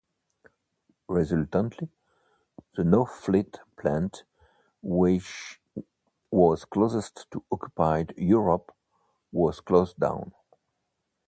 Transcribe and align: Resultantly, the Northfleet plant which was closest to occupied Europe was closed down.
Resultantly, 1.09 1.87
the 2.73 2.81
Northfleet 2.83 3.59
plant 3.77 4.23
which 4.81 5.61
was 6.31 6.65
closest 6.65 7.29
to 7.29 7.43
occupied 7.51 8.15
Europe 8.17 8.73
was 9.31 9.59
closed 9.59 9.99
down. 9.99 10.33